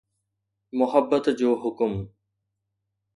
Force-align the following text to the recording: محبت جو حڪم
محبت 0.79 1.25
جو 1.39 1.49
حڪم 1.63 1.93